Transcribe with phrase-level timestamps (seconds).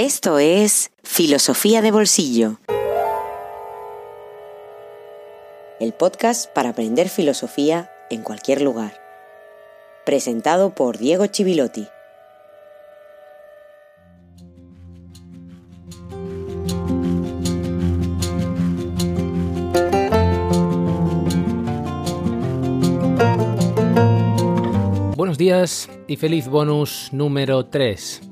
[0.00, 2.60] Esto es Filosofía de Bolsillo.
[5.80, 8.92] El podcast para aprender filosofía en cualquier lugar.
[10.06, 11.88] Presentado por Diego Chivilotti.
[25.16, 28.27] Buenos días y feliz bonus número 3.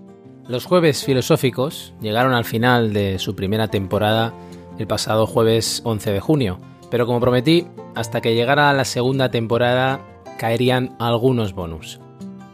[0.48, 4.32] Los jueves filosóficos llegaron al final de su primera temporada
[4.78, 10.00] el pasado jueves 11 de junio, pero como prometí, hasta que llegara la segunda temporada
[10.38, 11.98] caerían algunos bonus.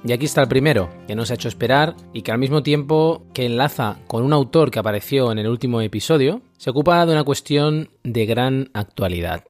[0.04, 3.24] Y aquí está el primero, que nos ha hecho esperar y que al mismo tiempo
[3.34, 7.24] que enlaza con un autor que apareció en el último episodio, se ocupa de una
[7.24, 9.44] cuestión de gran actualidad.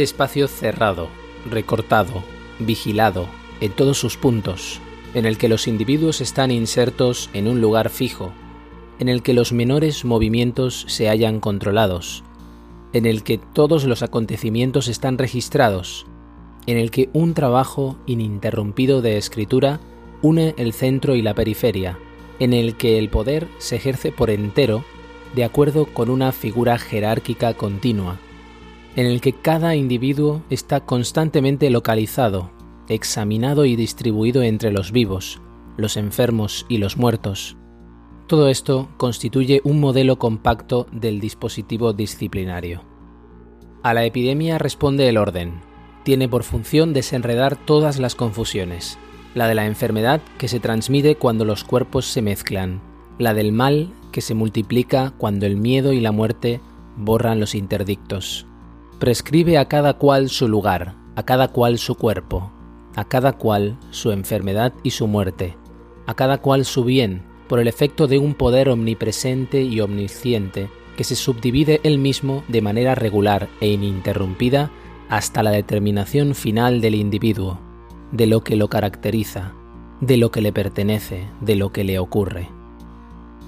[0.00, 1.08] Este espacio cerrado,
[1.44, 2.24] recortado,
[2.58, 3.26] vigilado,
[3.60, 4.80] en todos sus puntos,
[5.12, 8.32] en el que los individuos están insertos en un lugar fijo,
[8.98, 12.24] en el que los menores movimientos se hallan controlados,
[12.94, 16.06] en el que todos los acontecimientos están registrados,
[16.64, 19.80] en el que un trabajo ininterrumpido de escritura
[20.22, 21.98] une el centro y la periferia,
[22.38, 24.82] en el que el poder se ejerce por entero
[25.34, 28.18] de acuerdo con una figura jerárquica continua,
[29.00, 32.50] en el que cada individuo está constantemente localizado,
[32.86, 35.40] examinado y distribuido entre los vivos,
[35.78, 37.56] los enfermos y los muertos.
[38.26, 42.82] Todo esto constituye un modelo compacto del dispositivo disciplinario.
[43.82, 45.62] A la epidemia responde el orden.
[46.02, 48.98] Tiene por función desenredar todas las confusiones.
[49.34, 52.82] La de la enfermedad que se transmite cuando los cuerpos se mezclan.
[53.16, 56.60] La del mal que se multiplica cuando el miedo y la muerte
[56.98, 58.46] borran los interdictos
[59.00, 62.52] prescribe a cada cual su lugar, a cada cual su cuerpo,
[62.94, 65.56] a cada cual su enfermedad y su muerte,
[66.06, 70.68] a cada cual su bien, por el efecto de un poder omnipresente y omnisciente
[70.98, 74.70] que se subdivide él mismo de manera regular e ininterrumpida
[75.08, 77.58] hasta la determinación final del individuo,
[78.12, 79.54] de lo que lo caracteriza,
[80.02, 82.50] de lo que le pertenece, de lo que le ocurre.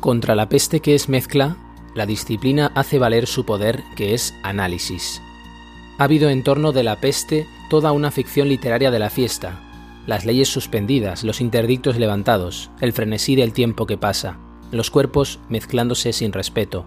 [0.00, 1.58] Contra la peste que es mezcla,
[1.94, 5.20] la disciplina hace valer su poder que es análisis.
[6.02, 9.60] Ha habido en torno de la peste toda una ficción literaria de la fiesta,
[10.04, 14.36] las leyes suspendidas, los interdictos levantados, el frenesí del tiempo que pasa,
[14.72, 16.86] los cuerpos mezclándose sin respeto,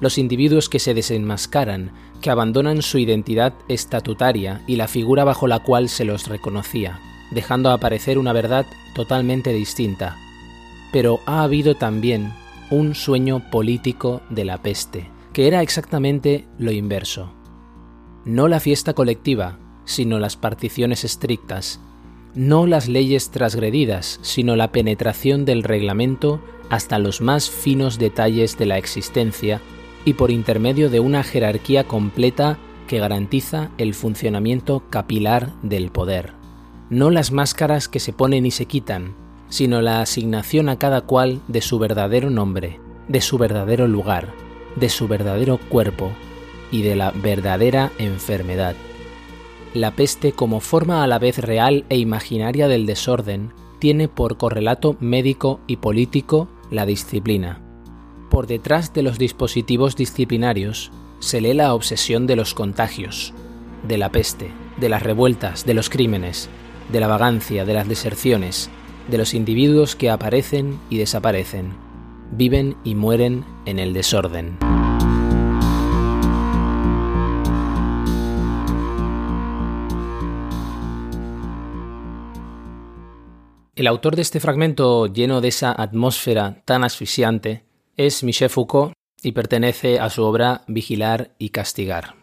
[0.00, 1.92] los individuos que se desenmascaran,
[2.22, 7.00] que abandonan su identidad estatutaria y la figura bajo la cual se los reconocía,
[7.32, 8.64] dejando aparecer una verdad
[8.94, 10.16] totalmente distinta.
[10.90, 12.32] Pero ha habido también
[12.70, 17.43] un sueño político de la peste, que era exactamente lo inverso
[18.24, 21.80] no la fiesta colectiva, sino las particiones estrictas,
[22.34, 26.40] no las leyes transgredidas, sino la penetración del reglamento
[26.70, 29.60] hasta los más finos detalles de la existencia
[30.04, 32.58] y por intermedio de una jerarquía completa
[32.88, 36.32] que garantiza el funcionamiento capilar del poder.
[36.90, 39.14] No las máscaras que se ponen y se quitan,
[39.48, 44.32] sino la asignación a cada cual de su verdadero nombre, de su verdadero lugar,
[44.76, 46.10] de su verdadero cuerpo,
[46.70, 48.74] y de la verdadera enfermedad.
[49.74, 54.96] La peste como forma a la vez real e imaginaria del desorden tiene por correlato
[55.00, 57.60] médico y político la disciplina.
[58.30, 63.32] Por detrás de los dispositivos disciplinarios se lee la obsesión de los contagios,
[63.86, 66.48] de la peste, de las revueltas, de los crímenes,
[66.92, 68.70] de la vagancia, de las deserciones,
[69.08, 71.72] de los individuos que aparecen y desaparecen,
[72.32, 74.73] viven y mueren en el desorden.
[83.76, 87.64] El autor de este fragmento lleno de esa atmósfera tan asfixiante
[87.96, 92.14] es Michel Foucault y pertenece a su obra Vigilar y Castigar.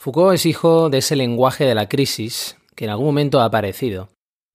[0.00, 4.08] Foucault es hijo de ese lenguaje de la crisis que en algún momento ha aparecido,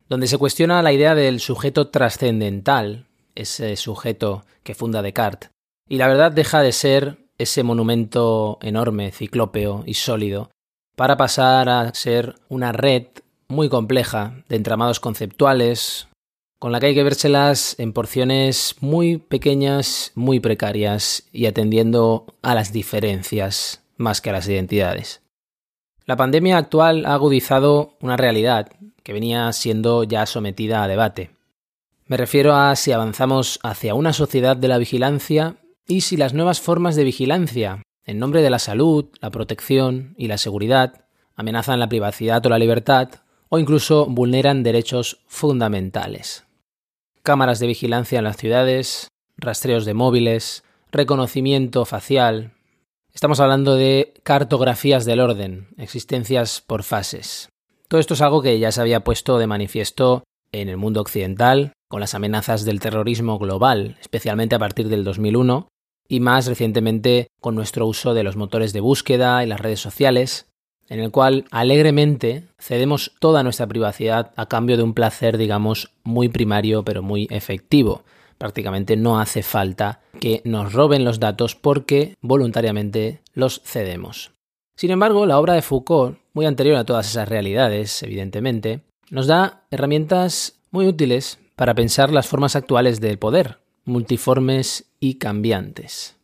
[0.08, 5.52] donde se cuestiona la idea del sujeto trascendental, ese sujeto que funda Descartes,
[5.88, 10.50] y la verdad deja de ser ese monumento enorme, ciclópeo y sólido,
[10.96, 13.06] para pasar a ser una red
[13.50, 16.07] muy compleja de entramados conceptuales,
[16.60, 22.54] con la que hay que vérselas en porciones muy pequeñas, muy precarias y atendiendo a
[22.54, 25.22] las diferencias más que a las identidades.
[26.06, 28.72] La pandemia actual ha agudizado una realidad
[29.04, 31.31] que venía siendo ya sometida a debate.
[32.06, 35.57] Me refiero a si avanzamos hacia una sociedad de la vigilancia
[35.88, 40.28] y si las nuevas formas de vigilancia, en nombre de la salud, la protección y
[40.28, 41.06] la seguridad,
[41.36, 43.10] amenazan la privacidad o la libertad
[43.50, 46.46] o incluso vulneran derechos fundamentales.
[47.24, 52.54] Cámaras de vigilancia en las ciudades, rastreos de móviles, reconocimiento facial,
[53.13, 57.50] Estamos hablando de cartografías del orden, existencias por fases.
[57.88, 61.74] Todo esto es algo que ya se había puesto de manifiesto en el mundo occidental,
[61.90, 65.68] con las amenazas del terrorismo global, especialmente a partir del 2001,
[66.07, 70.49] y más recientemente con nuestro uso de los motores de búsqueda y las redes sociales,
[70.89, 76.30] en el cual alegremente cedemos toda nuestra privacidad a cambio de un placer, digamos, muy
[76.30, 78.03] primario pero muy efectivo,
[78.38, 84.31] prácticamente no hace falta que nos roben los datos porque voluntariamente los cedemos.
[84.75, 89.63] Sin embargo, la obra de Foucault, muy anterior a todas esas realidades, evidentemente, nos da
[89.71, 96.19] herramientas muy útiles para pensar las formas actuales del poder, multiformes y cambiantes.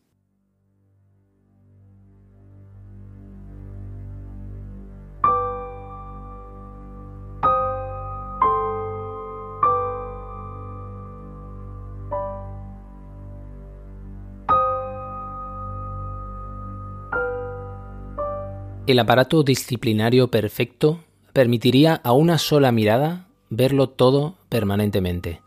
[18.88, 21.00] El aparato disciplinario perfecto
[21.34, 25.42] permitiría a una sola mirada verlo todo permanentemente.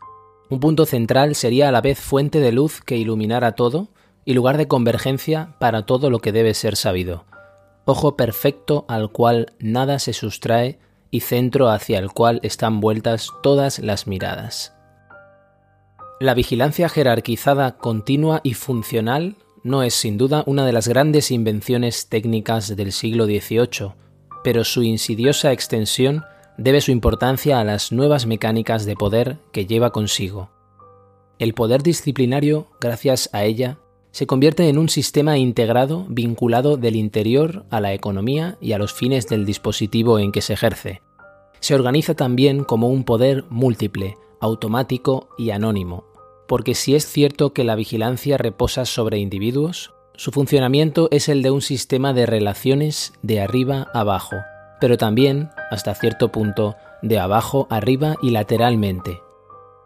[0.49, 3.87] Un punto central sería a la vez fuente de luz que iluminara todo
[4.25, 7.23] y lugar de convergencia para todo lo que debe ser sabido.
[7.85, 10.77] Ojo perfecto al cual nada se sustrae
[11.09, 14.73] y centro hacia el cual están vueltas todas las miradas.
[16.19, 22.07] La vigilancia jerarquizada continua y funcional no es sin duda una de las grandes invenciones
[22.07, 23.93] técnicas del siglo XVIII,
[24.43, 26.23] pero su insidiosa extensión
[26.57, 30.49] debe su importancia a las nuevas mecánicas de poder que lleva consigo.
[31.39, 33.79] El poder disciplinario, gracias a ella,
[34.11, 38.93] se convierte en un sistema integrado vinculado del interior a la economía y a los
[38.93, 41.01] fines del dispositivo en que se ejerce.
[41.59, 46.05] Se organiza también como un poder múltiple, automático y anónimo,
[46.49, 51.51] porque si es cierto que la vigilancia reposa sobre individuos, su funcionamiento es el de
[51.51, 54.35] un sistema de relaciones de arriba abajo,
[54.81, 59.21] pero también, hasta cierto punto, de abajo arriba y lateralmente.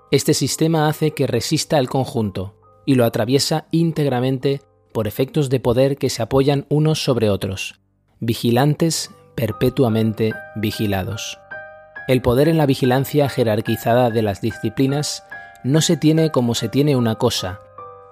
[0.09, 2.55] Este sistema hace que resista al conjunto
[2.85, 4.61] y lo atraviesa íntegramente
[4.93, 7.81] por efectos de poder que se apoyan unos sobre otros,
[8.21, 11.37] vigilantes perpetuamente vigilados.
[12.07, 15.25] El poder en la vigilancia jerarquizada de las disciplinas
[15.63, 17.61] no se tiene como se tiene una cosa,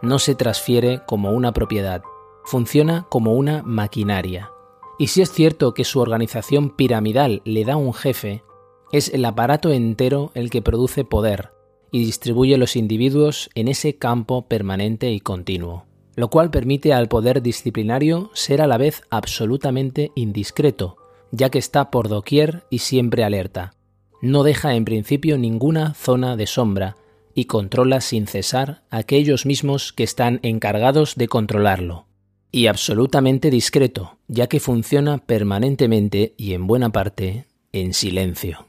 [0.01, 2.01] no se transfiere como una propiedad,
[2.45, 4.51] funciona como una maquinaria.
[4.97, 8.43] Y si es cierto que su organización piramidal le da un jefe,
[8.91, 11.51] es el aparato entero el que produce poder
[11.91, 17.41] y distribuye los individuos en ese campo permanente y continuo, lo cual permite al poder
[17.41, 20.95] disciplinario ser a la vez absolutamente indiscreto,
[21.31, 23.73] ya que está por doquier y siempre alerta.
[24.21, 26.95] No deja en principio ninguna zona de sombra,
[27.33, 32.07] y controla sin cesar a aquellos mismos que están encargados de controlarlo.
[32.51, 38.67] Y absolutamente discreto, ya que funciona permanentemente y en buena parte en silencio.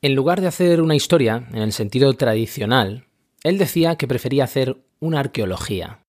[0.00, 3.06] En lugar de hacer una historia en el sentido tradicional,
[3.44, 6.00] él decía que prefería hacer una arqueología.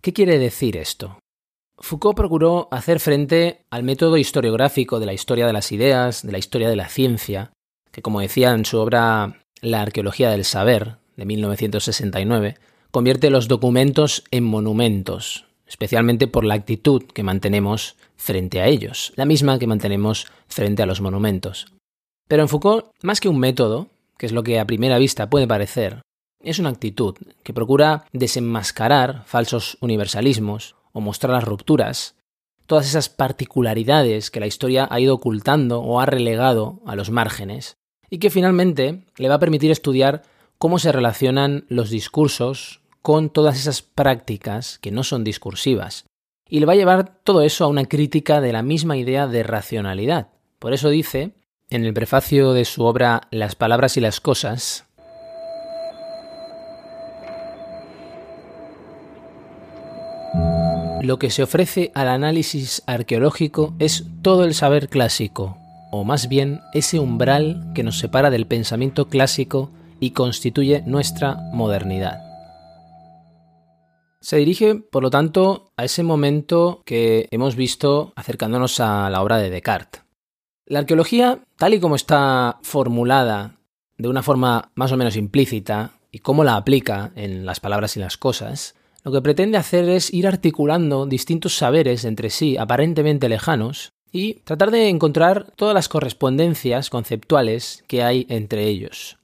[0.00, 1.18] ¿Qué quiere decir esto?
[1.78, 6.38] Foucault procuró hacer frente al método historiográfico de la historia de las ideas, de la
[6.38, 7.52] historia de la ciencia,
[7.96, 12.58] que como decía en su obra La arqueología del saber, de 1969,
[12.90, 19.24] convierte los documentos en monumentos, especialmente por la actitud que mantenemos frente a ellos, la
[19.24, 21.72] misma que mantenemos frente a los monumentos.
[22.28, 23.88] Pero en Foucault, más que un método,
[24.18, 26.02] que es lo que a primera vista puede parecer,
[26.40, 32.14] es una actitud que procura desenmascarar falsos universalismos o mostrar las rupturas,
[32.66, 37.78] todas esas particularidades que la historia ha ido ocultando o ha relegado a los márgenes,
[38.10, 40.22] y que finalmente le va a permitir estudiar
[40.58, 46.06] cómo se relacionan los discursos con todas esas prácticas que no son discursivas.
[46.48, 49.42] Y le va a llevar todo eso a una crítica de la misma idea de
[49.42, 50.28] racionalidad.
[50.58, 51.32] Por eso dice,
[51.70, 54.86] en el prefacio de su obra Las palabras y las cosas,
[61.02, 65.56] Lo que se ofrece al análisis arqueológico es todo el saber clásico,
[66.00, 72.20] o más bien ese umbral que nos separa del pensamiento clásico y constituye nuestra modernidad.
[74.20, 79.38] Se dirige, por lo tanto, a ese momento que hemos visto acercándonos a la obra
[79.38, 80.02] de Descartes.
[80.66, 83.56] La arqueología, tal y como está formulada
[83.98, 88.00] de una forma más o menos implícita y cómo la aplica en las palabras y
[88.00, 88.74] las cosas,
[89.04, 94.70] lo que pretende hacer es ir articulando distintos saberes entre sí aparentemente lejanos y tratar
[94.70, 99.18] de encontrar todas las correspondencias conceptuales que hay entre ellos.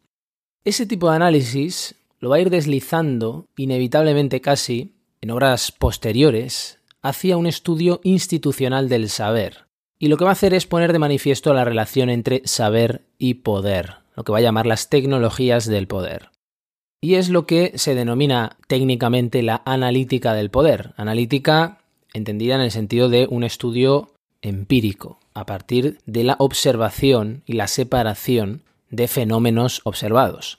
[0.64, 7.36] Ese tipo de análisis lo va a ir deslizando, inevitablemente casi, en obras posteriores, hacia
[7.36, 9.66] un estudio institucional del saber.
[9.98, 13.34] Y lo que va a hacer es poner de manifiesto la relación entre saber y
[13.34, 16.30] poder, lo que va a llamar las tecnologías del poder.
[17.00, 20.94] Y es lo que se denomina técnicamente la analítica del poder.
[20.96, 21.80] Analítica
[22.14, 24.12] entendida en el sentido de un estudio
[24.42, 30.58] empírico, a partir de la observación y la separación de fenómenos observados.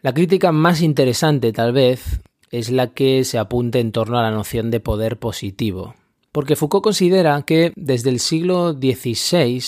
[0.00, 4.30] La crítica más interesante tal vez es la que se apunte en torno a la
[4.30, 5.94] noción de poder positivo,
[6.32, 9.62] porque Foucault considera que desde el siglo XVI,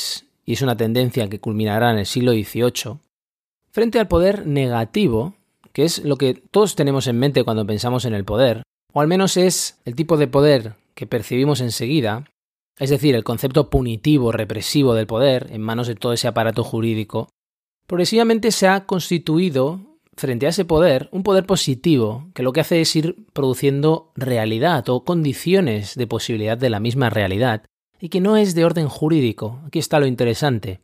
[0.46, 2.98] y es una tendencia que culminará en el siglo XVIII,
[3.70, 5.34] frente al poder negativo,
[5.72, 8.62] que es lo que todos tenemos en mente cuando pensamos en el poder,
[8.92, 12.24] o al menos es el tipo de poder que percibimos enseguida,
[12.78, 17.28] es decir, el concepto punitivo, represivo del poder en manos de todo ese aparato jurídico,
[17.86, 22.80] progresivamente se ha constituido frente a ese poder, un poder positivo, que lo que hace
[22.80, 27.64] es ir produciendo realidad o condiciones de posibilidad de la misma realidad,
[28.00, 29.60] y que no es de orden jurídico.
[29.66, 30.80] Aquí está lo interesante.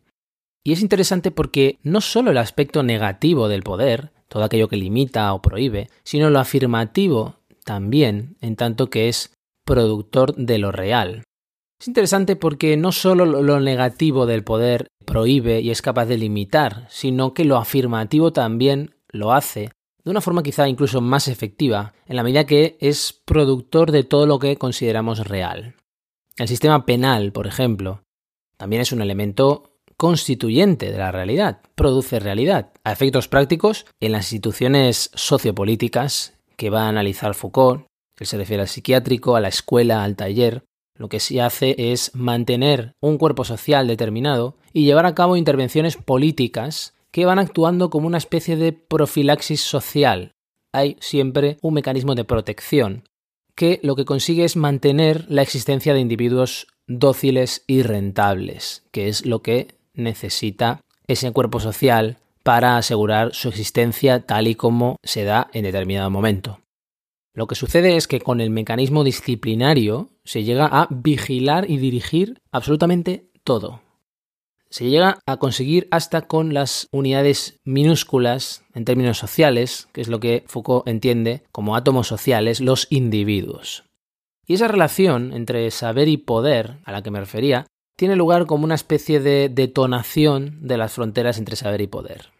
[0.64, 5.32] Y es interesante porque no solo el aspecto negativo del poder, todo aquello que limita
[5.32, 9.32] o prohíbe, sino lo afirmativo también, en tanto que es
[9.64, 11.24] productor de lo real.
[11.80, 16.86] Es interesante porque no solo lo negativo del poder prohíbe y es capaz de limitar,
[16.90, 19.70] sino que lo afirmativo también lo hace
[20.04, 24.26] de una forma quizá incluso más efectiva, en la medida que es productor de todo
[24.26, 25.74] lo que consideramos real.
[26.36, 28.02] El sistema penal, por ejemplo,
[28.56, 32.72] también es un elemento constituyente de la realidad, produce realidad.
[32.84, 37.86] A efectos prácticos, en las instituciones sociopolíticas que va a analizar Foucault,
[38.18, 40.64] él se refiere al psiquiátrico, a la escuela, al taller,
[41.00, 45.96] lo que se hace es mantener un cuerpo social determinado y llevar a cabo intervenciones
[45.96, 50.34] políticas que van actuando como una especie de profilaxis social.
[50.74, 53.08] Hay siempre un mecanismo de protección
[53.54, 59.24] que lo que consigue es mantener la existencia de individuos dóciles y rentables, que es
[59.24, 65.48] lo que necesita ese cuerpo social para asegurar su existencia tal y como se da
[65.54, 66.60] en determinado momento.
[67.32, 72.40] Lo que sucede es que con el mecanismo disciplinario se llega a vigilar y dirigir
[72.50, 73.80] absolutamente todo
[74.70, 80.20] se llega a conseguir hasta con las unidades minúsculas en términos sociales, que es lo
[80.20, 83.84] que Foucault entiende como átomos sociales, los individuos.
[84.46, 88.64] Y esa relación entre saber y poder, a la que me refería, tiene lugar como
[88.64, 92.30] una especie de detonación de las fronteras entre saber y poder.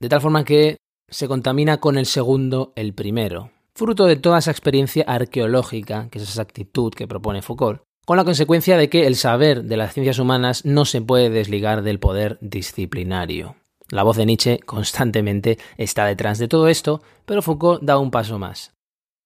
[0.00, 0.76] De tal forma que
[1.08, 6.28] se contamina con el segundo el primero, fruto de toda esa experiencia arqueológica, que es
[6.28, 10.18] esa actitud que propone Foucault, con la consecuencia de que el saber de las ciencias
[10.18, 13.56] humanas no se puede desligar del poder disciplinario.
[13.88, 18.38] La voz de Nietzsche constantemente está detrás de todo esto, pero Foucault da un paso
[18.38, 18.72] más.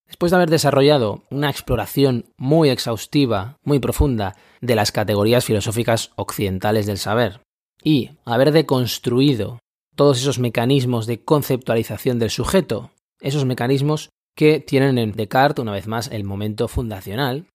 [0.06, 6.86] Después de haber desarrollado una exploración muy exhaustiva, muy profunda, de las categorías filosóficas occidentales
[6.86, 7.40] del saber,
[7.82, 9.58] y haber deconstruido
[9.94, 12.90] todos esos mecanismos de conceptualización del sujeto,
[13.20, 17.46] esos mecanismos que tienen en Descartes, una vez más, el momento fundacional,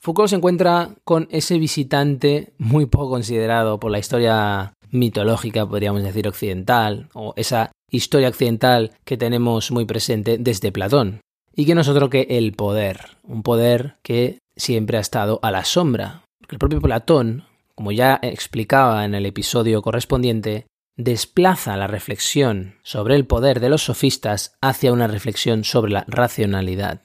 [0.00, 6.26] Foucault se encuentra con ese visitante muy poco considerado por la historia mitológica, podríamos decir,
[6.26, 11.20] occidental, o esa historia occidental que tenemos muy presente desde Platón,
[11.54, 15.52] y que no es otro que el poder, un poder que siempre ha estado a
[15.52, 16.22] la sombra.
[16.50, 17.44] El propio Platón,
[17.76, 23.82] como ya explicaba en el episodio correspondiente, desplaza la reflexión sobre el poder de los
[23.82, 27.00] sofistas hacia una reflexión sobre la racionalidad.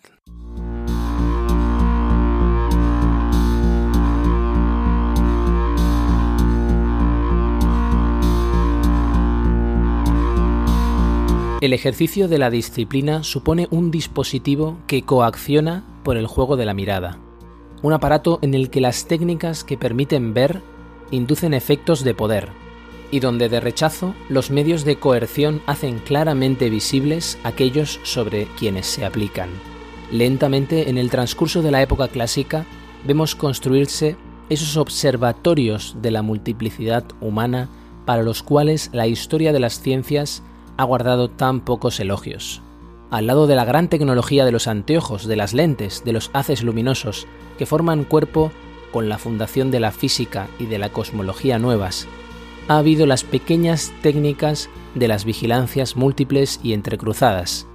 [11.60, 16.76] El ejercicio de la disciplina supone un dispositivo que coacciona por el juego de la
[16.76, 17.20] mirada,
[17.82, 20.62] un aparato en el que las técnicas que permiten ver
[21.10, 22.67] inducen efectos de poder,
[23.12, 29.06] y donde de rechazo los medios de coerción hacen claramente visibles aquellos sobre quienes se
[29.06, 29.50] aplican.
[30.12, 32.66] Lentamente, en el transcurso de la época clásica,
[33.06, 34.16] vemos construirse
[34.50, 37.70] esos observatorios de la multiplicidad humana
[38.06, 40.44] para los cuales la historia de las ciencias
[40.78, 42.62] ha guardado tan pocos elogios.
[43.10, 46.62] al lado de la gran tecnología de los anteojos, de las lentes, de los haces
[46.62, 47.26] luminosos,
[47.58, 48.52] que forman cuerpo
[48.92, 52.06] con la fundación de la física y de la cosmología nuevas,
[52.68, 57.68] ha habido las pequeñas técnicas de las vigilancias múltiples y entrecruzadas,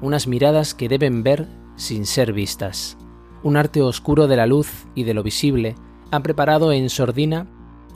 [0.00, 1.46] unas miradas que deben ver
[1.76, 2.96] sin ser vistas.
[3.42, 5.76] Un arte oscuro de la luz y de lo visible
[6.10, 7.46] ha preparado en sordina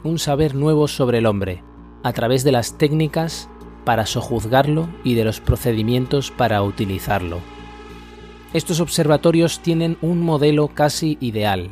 [0.05, 1.63] un saber nuevo sobre el hombre,
[2.05, 3.49] a través de las técnicas
[3.85, 7.39] para sojuzgarlo y de los procedimientos para utilizarlo.
[8.53, 11.71] Estos observatorios tienen un modelo casi ideal,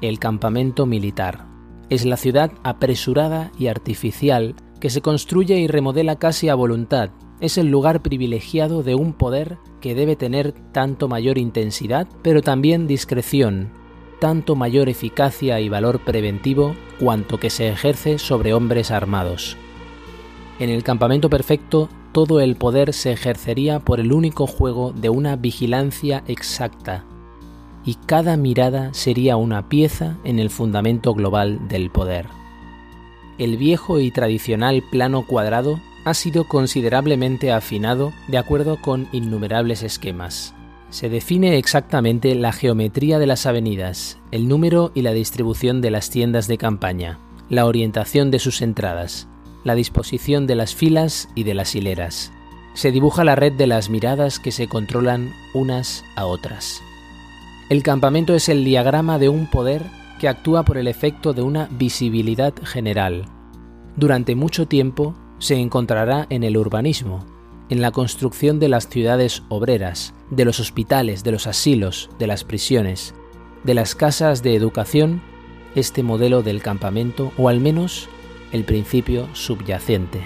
[0.00, 1.49] el campamento militar.
[1.90, 7.10] Es la ciudad apresurada y artificial que se construye y remodela casi a voluntad.
[7.40, 12.86] Es el lugar privilegiado de un poder que debe tener tanto mayor intensidad, pero también
[12.86, 13.72] discreción,
[14.20, 19.56] tanto mayor eficacia y valor preventivo cuanto que se ejerce sobre hombres armados.
[20.60, 25.34] En el campamento perfecto, todo el poder se ejercería por el único juego de una
[25.36, 27.04] vigilancia exacta,
[27.84, 32.26] y cada mirada sería una pieza en el fundamento global del poder.
[33.38, 40.54] El viejo y tradicional plano cuadrado ha sido considerablemente afinado de acuerdo con innumerables esquemas.
[40.90, 46.10] Se define exactamente la geometría de las avenidas, el número y la distribución de las
[46.10, 47.18] tiendas de campaña,
[47.48, 49.28] la orientación de sus entradas,
[49.64, 52.32] la disposición de las filas y de las hileras.
[52.74, 56.82] Se dibuja la red de las miradas que se controlan unas a otras.
[57.70, 59.84] El campamento es el diagrama de un poder
[60.18, 63.26] que actúa por el efecto de una visibilidad general.
[63.94, 67.24] Durante mucho tiempo se encontrará en el urbanismo,
[67.68, 72.42] en la construcción de las ciudades obreras, de los hospitales, de los asilos, de las
[72.42, 73.14] prisiones,
[73.62, 75.22] de las casas de educación,
[75.76, 78.08] este modelo del campamento, o al menos
[78.50, 80.22] el principio subyacente,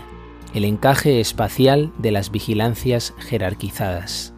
[0.55, 4.34] el encaje espacial de las vigilancias jerarquizadas.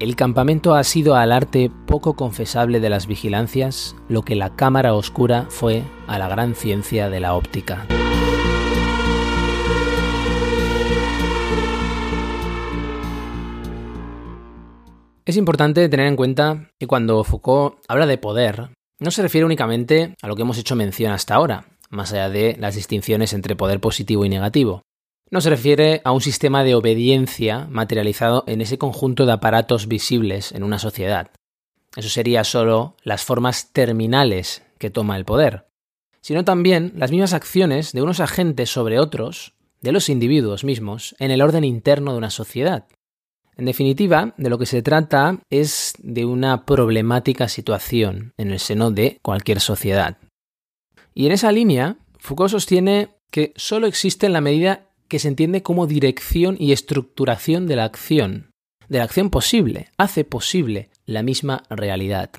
[0.00, 4.94] El campamento ha sido al arte poco confesable de las vigilancias lo que la cámara
[4.94, 7.86] oscura fue a la gran ciencia de la óptica.
[15.26, 20.14] Es importante tener en cuenta que cuando Foucault habla de poder, no se refiere únicamente
[20.22, 23.80] a lo que hemos hecho mención hasta ahora, más allá de las distinciones entre poder
[23.80, 24.80] positivo y negativo.
[25.30, 30.50] No se refiere a un sistema de obediencia materializado en ese conjunto de aparatos visibles
[30.50, 31.30] en una sociedad.
[31.94, 35.66] Eso sería solo las formas terminales que toma el poder,
[36.20, 41.30] sino también las mismas acciones de unos agentes sobre otros, de los individuos mismos, en
[41.30, 42.86] el orden interno de una sociedad.
[43.56, 48.90] En definitiva, de lo que se trata es de una problemática situación en el seno
[48.90, 50.18] de cualquier sociedad.
[51.14, 55.62] Y en esa línea, Foucault sostiene que solo existe en la medida que se entiende
[55.62, 58.52] como dirección y estructuración de la acción,
[58.88, 62.30] de la acción posible, hace posible la misma realidad.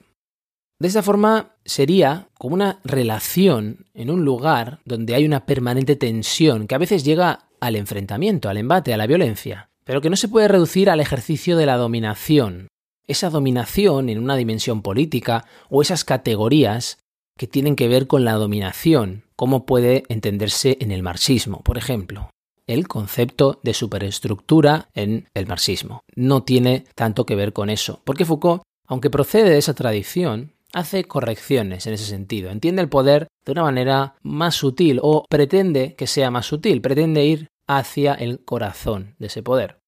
[0.80, 6.66] De esta forma sería como una relación en un lugar donde hay una permanente tensión
[6.66, 10.30] que a veces llega al enfrentamiento, al embate, a la violencia, pero que no se
[10.30, 12.70] puede reducir al ejercicio de la dominación.
[13.06, 17.00] Esa dominación en una dimensión política o esas categorías
[17.38, 22.30] que tienen que ver con la dominación, como puede entenderse en el marxismo, por ejemplo.
[22.72, 26.06] El concepto de superestructura en el marxismo.
[26.16, 31.04] No tiene tanto que ver con eso, porque Foucault, aunque procede de esa tradición, hace
[31.04, 32.50] correcciones en ese sentido.
[32.50, 37.26] Entiende el poder de una manera más sutil o pretende que sea más sutil, pretende
[37.26, 39.80] ir hacia el corazón de ese poder.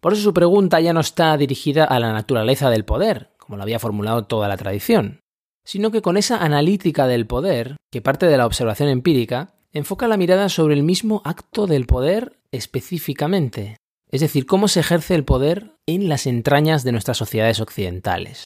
[0.00, 3.62] Por eso su pregunta ya no está dirigida a la naturaleza del poder, como lo
[3.62, 5.20] había formulado toda la tradición,
[5.64, 10.16] sino que con esa analítica del poder, que parte de la observación empírica, enfoca la
[10.16, 13.76] mirada sobre el mismo acto del poder específicamente,
[14.10, 18.44] es decir, cómo se ejerce el poder en las entrañas de nuestras sociedades occidentales.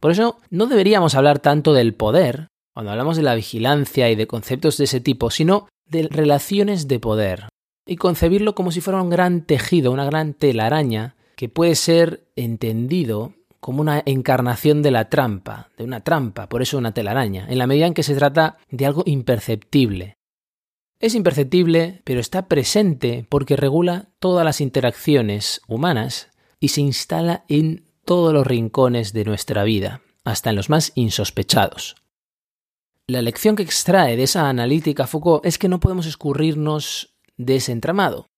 [0.00, 4.26] Por eso no deberíamos hablar tanto del poder cuando hablamos de la vigilancia y de
[4.26, 7.48] conceptos de ese tipo, sino de relaciones de poder,
[7.86, 13.34] y concebirlo como si fuera un gran tejido, una gran telaraña, que puede ser entendido
[13.60, 17.66] como una encarnación de la trampa, de una trampa, por eso una telaraña, en la
[17.66, 20.16] medida en que se trata de algo imperceptible.
[21.00, 26.28] Es imperceptible, pero está presente porque regula todas las interacciones humanas
[26.60, 31.96] y se instala en todos los rincones de nuestra vida, hasta en los más insospechados.
[33.06, 37.72] La lección que extrae de esa analítica Foucault es que no podemos escurrirnos de ese
[37.72, 38.28] entramado,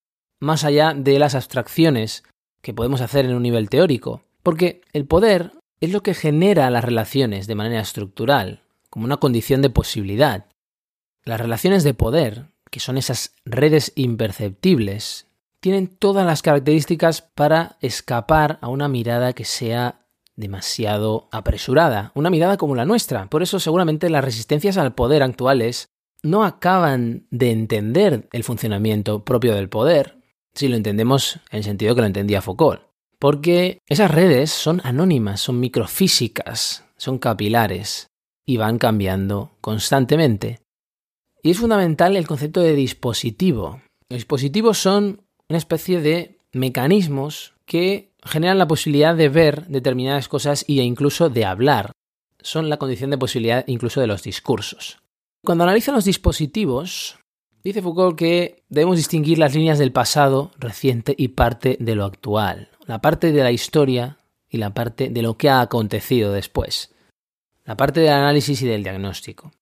[0.41, 2.25] más allá de las abstracciones
[2.63, 6.85] que podemos hacer en un nivel teórico, porque el poder es lo que genera las
[6.85, 10.47] relaciones de manera estructural, como una condición de posibilidad.
[11.27, 15.27] Las relaciones de poder, que son esas redes imperceptibles,
[15.59, 22.57] tienen todas las características para escapar a una mirada que sea demasiado apresurada, una mirada
[22.57, 23.27] como la nuestra.
[23.29, 25.89] Por eso seguramente las resistencias al poder actuales
[26.23, 30.23] no acaban de entender el funcionamiento propio del poder,
[30.55, 32.83] si lo entendemos en el sentido que lo entendía Foucault.
[33.19, 38.13] Porque esas redes son anónimas, son microfísicas, son capilares
[38.45, 40.61] y van cambiando constantemente.
[41.47, 43.81] Y es fundamental el concepto de dispositivo.
[44.09, 50.65] Los dispositivos son una especie de mecanismos que generan la posibilidad de ver determinadas cosas
[50.67, 51.93] e incluso de hablar.
[52.41, 54.99] Son la condición de posibilidad incluso de los discursos.
[55.45, 57.17] Cuando analizan los dispositivos,
[57.63, 62.71] dice Foucault que debemos distinguir las líneas del pasado reciente y parte de lo actual,
[62.87, 64.19] la parte de la historia
[64.51, 66.93] y la parte de lo que ha acontecido después,
[67.65, 69.53] la parte del análisis y del diagnóstico.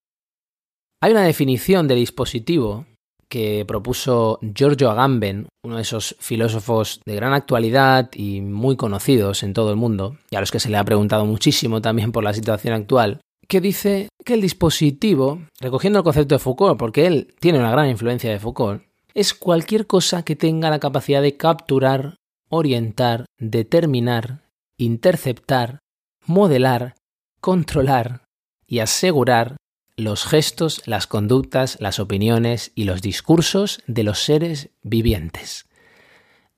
[1.04, 2.86] Hay una definición de dispositivo
[3.28, 9.52] que propuso Giorgio Agamben, uno de esos filósofos de gran actualidad y muy conocidos en
[9.52, 12.32] todo el mundo, y a los que se le ha preguntado muchísimo también por la
[12.32, 17.58] situación actual, que dice que el dispositivo, recogiendo el concepto de Foucault, porque él tiene
[17.58, 22.16] una gran influencia de Foucault, es cualquier cosa que tenga la capacidad de capturar,
[22.48, 24.40] orientar, determinar,
[24.78, 25.80] interceptar,
[26.24, 26.94] modelar,
[27.42, 28.22] controlar
[28.66, 29.56] y asegurar
[29.96, 35.66] los gestos, las conductas, las opiniones y los discursos de los seres vivientes.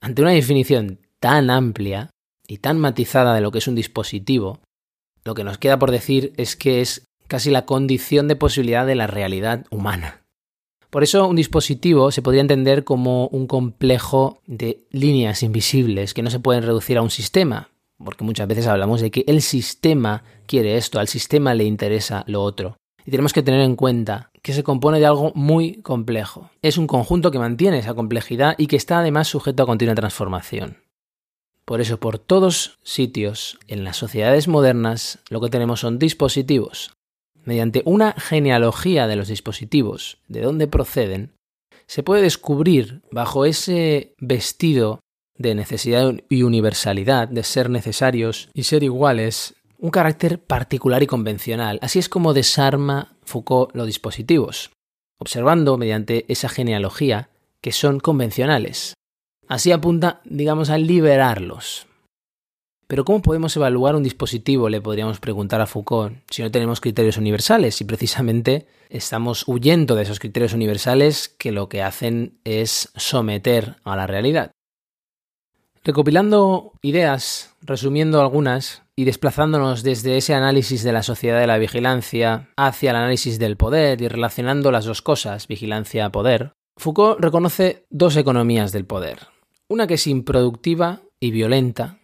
[0.01, 2.11] Ante una definición tan amplia
[2.47, 4.61] y tan matizada de lo que es un dispositivo,
[5.25, 8.95] lo que nos queda por decir es que es casi la condición de posibilidad de
[8.95, 10.23] la realidad humana.
[10.91, 16.31] Por eso un dispositivo se podría entender como un complejo de líneas invisibles que no
[16.31, 17.71] se pueden reducir a un sistema,
[18.03, 22.43] porque muchas veces hablamos de que el sistema quiere esto, al sistema le interesa lo
[22.43, 22.77] otro.
[23.07, 26.51] Y tenemos que tener en cuenta que se compone de algo muy complejo.
[26.61, 30.79] Es un conjunto que mantiene esa complejidad y que está además sujeto a continua transformación.
[31.65, 36.97] Por eso, por todos sitios en las sociedades modernas, lo que tenemos son dispositivos.
[37.45, 41.33] Mediante una genealogía de los dispositivos, de dónde proceden,
[41.87, 45.01] se puede descubrir bajo ese vestido
[45.39, 51.79] de necesidad y universalidad, de ser necesarios y ser iguales, un carácter particular y convencional.
[51.83, 54.71] Así es como desarma Foucault los dispositivos,
[55.19, 58.95] observando mediante esa genealogía que son convencionales.
[59.49, 61.87] Así apunta, digamos, a liberarlos.
[62.87, 64.69] Pero ¿cómo podemos evaluar un dispositivo?
[64.69, 70.05] Le podríamos preguntar a Foucault si no tenemos criterios universales y precisamente estamos huyendo de
[70.05, 74.53] esos criterios universales que lo que hacen es someter a la realidad.
[75.83, 82.49] Recopilando ideas, resumiendo algunas y desplazándonos desde ese análisis de la sociedad de la vigilancia
[82.57, 88.73] hacia el análisis del poder y relacionando las dos cosas, vigilancia-poder, Foucault reconoce dos economías
[88.73, 89.29] del poder.
[89.69, 91.99] Una que es improductiva y violenta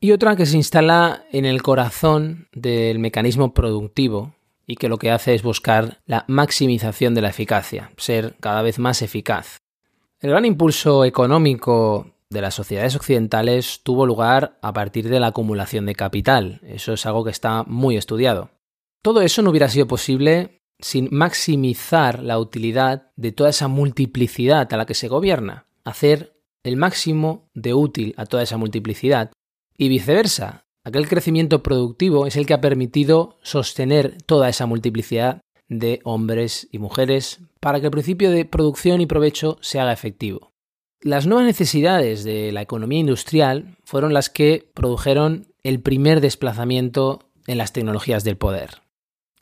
[0.00, 4.34] y otra que se instala en el corazón del mecanismo productivo
[4.66, 8.78] y que lo que hace es buscar la maximización de la eficacia, ser cada vez
[8.78, 9.58] más eficaz.
[10.20, 15.86] El gran impulso económico de las sociedades occidentales tuvo lugar a partir de la acumulación
[15.86, 16.60] de capital.
[16.62, 18.50] Eso es algo que está muy estudiado.
[19.02, 24.76] Todo eso no hubiera sido posible sin maximizar la utilidad de toda esa multiplicidad a
[24.76, 29.32] la que se gobierna, hacer el máximo de útil a toda esa multiplicidad
[29.76, 30.66] y viceversa.
[30.84, 36.78] Aquel crecimiento productivo es el que ha permitido sostener toda esa multiplicidad de hombres y
[36.78, 40.47] mujeres para que el principio de producción y provecho se haga efectivo.
[41.00, 47.56] Las nuevas necesidades de la economía industrial fueron las que produjeron el primer desplazamiento en
[47.56, 48.82] las tecnologías del poder.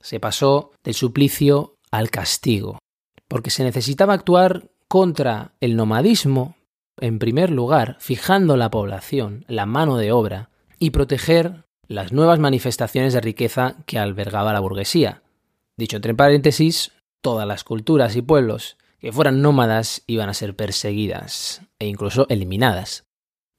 [0.01, 2.79] Se pasó del suplicio al castigo,
[3.27, 6.57] porque se necesitaba actuar contra el nomadismo,
[6.99, 13.15] en primer lugar, fijando la población, la mano de obra, y proteger las nuevas manifestaciones
[13.15, 15.23] de riqueza que albergaba la burguesía.
[15.79, 16.93] Dicho entre paréntesis,
[17.23, 23.05] todas las culturas y pueblos que fueran nómadas iban a ser perseguidas e incluso eliminadas.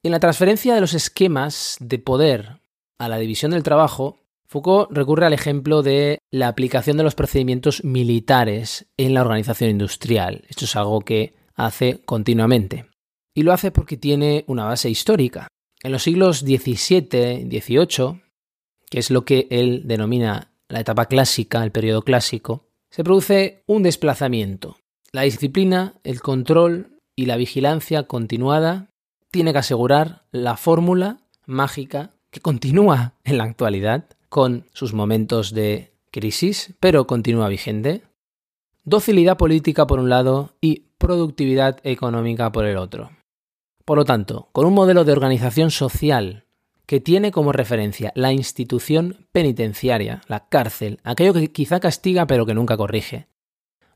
[0.03, 2.59] En la transferencia de los esquemas de poder
[2.99, 7.83] a la división del trabajo, Foucault recurre al ejemplo de la aplicación de los procedimientos
[7.83, 10.45] militares en la organización industrial.
[10.47, 12.85] Esto es algo que hace continuamente.
[13.35, 15.47] Y lo hace porque tiene una base histórica.
[15.83, 18.21] En los siglos XVII y XVIII,
[18.89, 23.83] que es lo que él denomina la etapa clásica, el periodo clásico, se produce un
[23.83, 24.77] desplazamiento
[25.11, 28.89] la disciplina, el control y la vigilancia continuada
[29.31, 35.93] tiene que asegurar la fórmula mágica que continúa en la actualidad con sus momentos de
[36.11, 38.03] crisis, pero continúa vigente.
[38.83, 43.11] Docilidad política por un lado y productividad económica por el otro.
[43.85, 46.45] Por lo tanto, con un modelo de organización social
[46.85, 52.53] que tiene como referencia la institución penitenciaria, la cárcel, aquello que quizá castiga pero que
[52.53, 53.27] nunca corrige.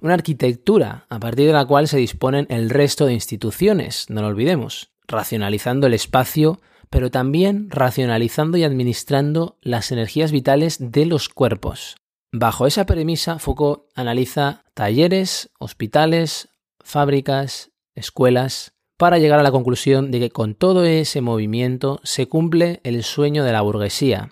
[0.01, 4.27] Una arquitectura a partir de la cual se disponen el resto de instituciones, no lo
[4.27, 6.59] olvidemos, racionalizando el espacio,
[6.89, 11.97] pero también racionalizando y administrando las energías vitales de los cuerpos.
[12.33, 20.19] Bajo esa premisa, Foucault analiza talleres, hospitales, fábricas, escuelas, para llegar a la conclusión de
[20.19, 24.31] que con todo ese movimiento se cumple el sueño de la burguesía.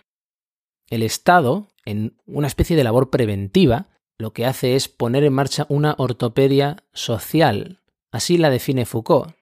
[0.89, 5.65] El Estado, en una especie de labor preventiva, lo que hace es poner en marcha
[5.69, 7.79] una ortopedia social.
[8.12, 9.34] Así la define Foucault.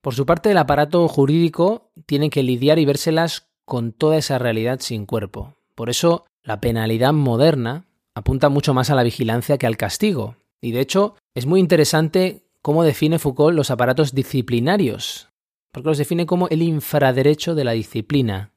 [0.00, 4.80] Por su parte, el aparato jurídico tiene que lidiar y vérselas con toda esa realidad
[4.80, 5.54] sin cuerpo.
[5.76, 10.36] Por eso, la penalidad moderna apunta mucho más a la vigilancia que al castigo.
[10.60, 15.28] Y de hecho, es muy interesante cómo define Foucault los aparatos disciplinarios,
[15.72, 18.52] porque los define como el infraderecho de la disciplina.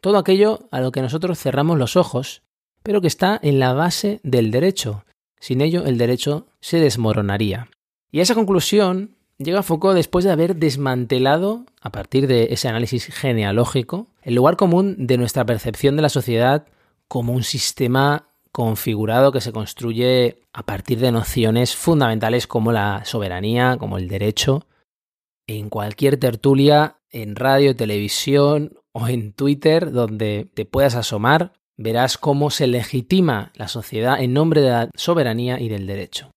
[0.00, 2.42] Todo aquello a lo que nosotros cerramos los ojos,
[2.82, 5.04] pero que está en la base del derecho.
[5.40, 7.68] Sin ello, el derecho se desmoronaría.
[8.12, 13.06] Y a esa conclusión llega Foucault después de haber desmantelado, a partir de ese análisis
[13.06, 16.66] genealógico, el lugar común de nuestra percepción de la sociedad
[17.08, 23.76] como un sistema configurado que se construye a partir de nociones fundamentales como la soberanía,
[23.78, 24.66] como el derecho.
[25.46, 32.50] En cualquier tertulia, en radio, televisión o en Twitter, donde te puedas asomar, verás cómo
[32.50, 36.30] se legitima la sociedad en nombre de la soberanía y del derecho.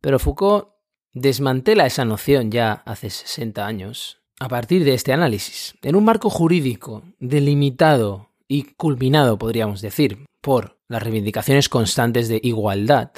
[0.00, 0.68] Pero Foucault
[1.12, 6.30] desmantela esa noción ya hace 60 años a partir de este análisis, en un marco
[6.30, 13.12] jurídico delimitado y culminado, podríamos decir, por las reivindicaciones constantes de igualdad,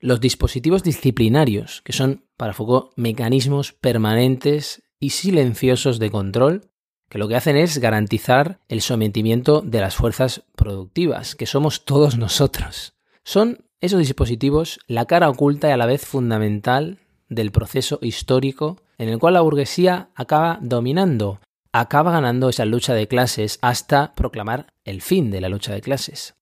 [0.00, 6.70] los dispositivos disciplinarios, que son para Foucault mecanismos permanentes y silenciosos de control,
[7.08, 12.18] que lo que hacen es garantizar el sometimiento de las fuerzas productivas, que somos todos
[12.18, 12.94] nosotros.
[13.24, 19.08] Son esos dispositivos la cara oculta y a la vez fundamental del proceso histórico en
[19.08, 21.40] el cual la burguesía acaba dominando,
[21.72, 26.34] acaba ganando esa lucha de clases hasta proclamar el fin de la lucha de clases.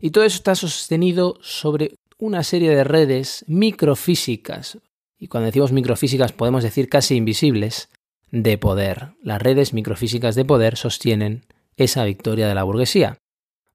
[0.00, 4.78] Y todo eso está sostenido sobre una serie de redes microfísicas,
[5.18, 7.88] y cuando decimos microfísicas podemos decir casi invisibles,
[8.32, 9.12] de poder.
[9.22, 11.44] Las redes microfísicas de poder sostienen
[11.76, 13.18] esa victoria de la burguesía.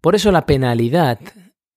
[0.01, 1.19] Por eso la penalidad,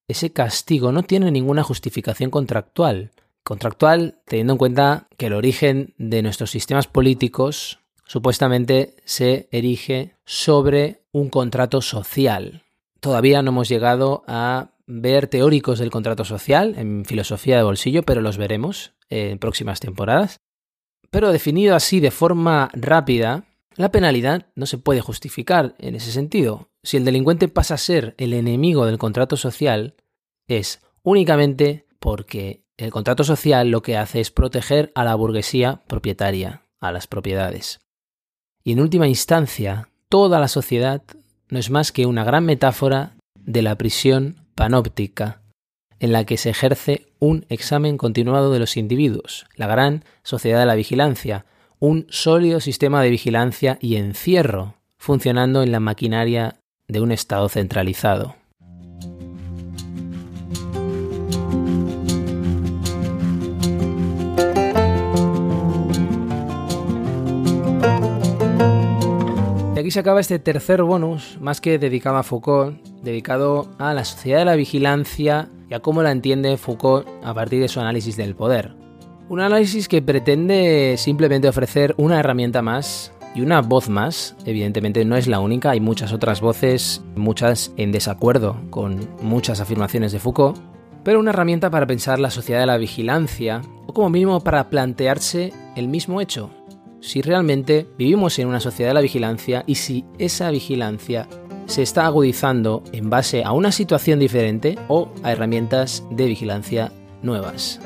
[0.09, 3.13] ese castigo, no tiene ninguna justificación contractual.
[3.45, 11.03] Contractual teniendo en cuenta que el origen de nuestros sistemas políticos supuestamente se erige sobre
[11.13, 12.65] un contrato social.
[12.99, 18.21] Todavía no hemos llegado a ver teóricos del contrato social en filosofía de bolsillo, pero
[18.21, 20.41] los veremos en próximas temporadas.
[21.11, 23.45] Pero definido así de forma rápida,
[23.77, 26.69] la penalidad no se puede justificar en ese sentido.
[26.83, 29.95] Si el delincuente pasa a ser el enemigo del contrato social,
[30.49, 36.63] es únicamente porque el contrato social lo que hace es proteger a la burguesía propietaria,
[36.81, 37.81] a las propiedades.
[38.63, 41.03] Y en última instancia, toda la sociedad
[41.49, 45.40] no es más que una gran metáfora de la prisión panóptica,
[46.01, 50.67] en la que se ejerce un examen continuado de los individuos, la gran sociedad de
[50.67, 51.45] la vigilancia,
[51.79, 56.57] un sólido sistema de vigilancia y encierro, funcionando en la maquinaria
[56.89, 58.35] de un Estado centralizado.
[69.79, 74.41] aquí se acaba este tercer bonus, más que dedicado a Foucault, dedicado a la sociedad
[74.41, 78.35] de la vigilancia y a cómo la entiende Foucault a partir de su análisis del
[78.35, 78.75] poder.
[79.29, 84.35] Un análisis que pretende simplemente ofrecer una herramienta más y una voz más.
[84.45, 90.11] Evidentemente no es la única, hay muchas otras voces, muchas en desacuerdo con muchas afirmaciones
[90.11, 90.59] de Foucault,
[91.05, 95.53] pero una herramienta para pensar la sociedad de la vigilancia, o como mínimo para plantearse
[95.77, 96.51] el mismo hecho,
[97.01, 101.29] si realmente vivimos en una sociedad de la vigilancia y si esa vigilancia
[101.71, 106.91] se está agudizando en base a una situación diferente o a herramientas de vigilancia
[107.23, 107.81] nuevas.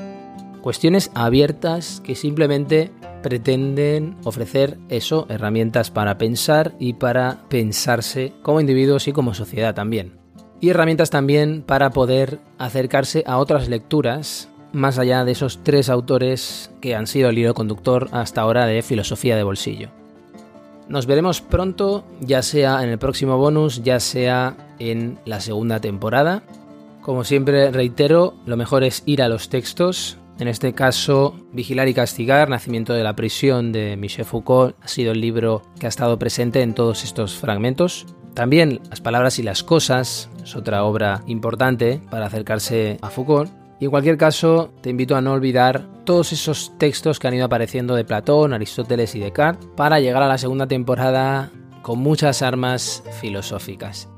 [0.63, 2.91] Cuestiones abiertas que simplemente
[3.23, 10.19] pretenden ofrecer eso, herramientas para pensar y para pensarse como individuos y como sociedad también.
[10.61, 16.71] Y herramientas también para poder acercarse a otras lecturas más allá de esos tres autores
[16.81, 20.04] que han sido el hilo conductor hasta ahora de filosofía de bolsillo.
[20.89, 26.43] Nos veremos pronto, ya sea en el próximo bonus, ya sea en la segunda temporada.
[27.01, 31.95] Como siempre reitero, lo mejor es ir a los textos En este caso, Vigilar y
[31.95, 36.19] Castigar, Nacimiento de la Prisión de Michel Foucault, ha sido el libro que ha estado
[36.19, 38.07] presente en todos estos fragmentos.
[38.35, 43.64] También Las Palabras y las Cosas es otra obra importante para acercarse a Foucault.
[43.85, 47.45] Y en cualquier caso, te invito a no olvidar todos esos textos que han ido
[47.45, 51.51] apareciendo de Platón, Aristóteles y Descartes para llegar a la segunda temporada
[51.83, 54.09] con muchas armas filosóficas.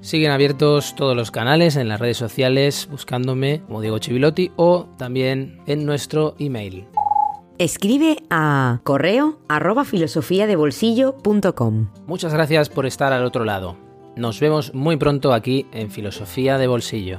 [0.00, 5.60] Siguen abiertos todos los canales en las redes sociales buscándome como Diego Chivilotti o también
[5.66, 6.86] en nuestro email.
[7.58, 11.88] Escribe a correo arroba filosofiadebolsillo.com.
[12.06, 13.76] Muchas gracias por estar al otro lado.
[14.14, 17.16] Nos vemos muy pronto aquí en Filosofía de Bolsillo.